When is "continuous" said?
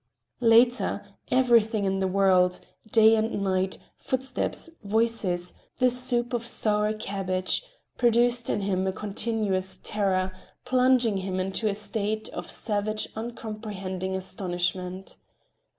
8.93-9.79